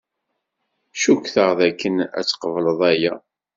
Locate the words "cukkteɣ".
1.01-1.49